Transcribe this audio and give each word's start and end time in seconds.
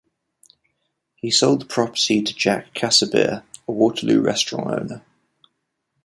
He 1.17 1.29
sold 1.29 1.61
the 1.61 1.65
property 1.65 2.23
to 2.23 2.33
Jack 2.33 2.73
Casebeer, 2.73 3.43
a 3.67 3.71
Waterloo 3.71 4.19
restaurant 4.19 4.81
owner. 4.89 5.03